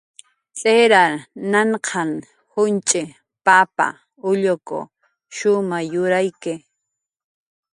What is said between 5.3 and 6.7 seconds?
shumay yurayki